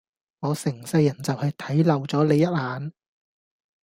[0.39, 2.91] 我成世人就係睇漏咗你一眼